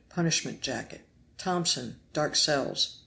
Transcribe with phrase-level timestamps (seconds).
[0.09, 1.05] punishment jacket.
[1.37, 1.99] Tomson.
[2.11, 2.97] Dark cells.